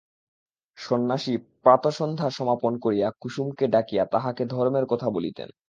[0.77, 5.51] সন্ন্যাসী প্রাতঃসন্ধ্যা সমাপন করিয়া কুসুমকে ডাকিয়া তাহাকে ধর্মের কথা বলিতেন।